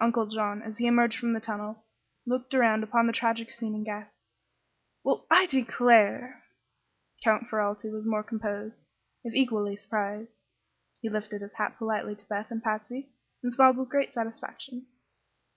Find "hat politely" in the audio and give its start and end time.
11.54-12.14